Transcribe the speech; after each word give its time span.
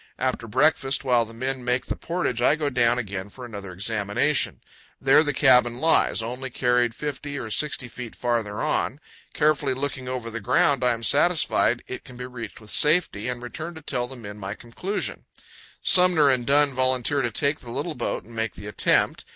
After 0.17 0.47
breakfast, 0.47 1.03
while 1.03 1.25
the 1.25 1.33
men 1.35 1.63
make 1.63 1.85
the 1.85 1.95
portage, 1.95 2.41
I 2.41 2.55
go 2.55 2.71
down 2.71 2.97
again 2.97 3.29
for 3.29 3.45
another 3.45 3.71
examination, 3.71 4.59
There 4.99 5.21
the 5.21 5.31
cabin 5.31 5.77
lies, 5.77 6.23
only 6.23 6.49
carried 6.49 6.95
50 6.95 7.37
or 7.37 7.51
60 7.51 7.87
feet 7.87 8.15
farther 8.15 8.63
on. 8.63 8.99
Carefully 9.35 9.75
looking 9.75 10.07
over 10.07 10.31
the 10.31 10.39
ground, 10.39 10.83
I 10.83 10.93
am 10.93 11.03
satisfied 11.03 11.83
that 11.87 11.93
it 11.97 12.03
can 12.03 12.17
be 12.17 12.25
reached 12.25 12.59
with 12.59 12.71
safety, 12.71 13.27
and 13.27 13.43
return 13.43 13.75
to 13.75 13.81
tell 13.83 14.07
the 14.07 14.15
men 14.15 14.39
my 14.39 14.55
conclusion. 14.55 15.25
Sumner 15.83 16.31
and 16.31 16.47
Dunn 16.47 16.73
volunteer 16.73 17.21
to 17.21 17.29
take 17.29 17.59
the 17.59 17.69
little 17.69 17.93
boat 17.93 18.23
and 18.23 18.35
make 18.35 18.53
the 18.55 18.65
attempt. 18.65 19.23